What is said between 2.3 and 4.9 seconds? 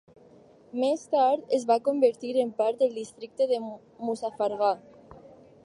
en part del districte de Muzaffargarh.